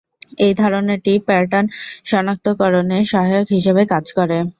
এই 0.45 0.53
ধারণাটি 0.55 1.13
প্যাটার্ন 1.27 1.65
শনাক্তকরণে 2.05 2.97
সহায়ক 3.11 3.47
হিসেবে 3.55 3.81
কাজ 3.93 4.05
করে। 4.17 4.37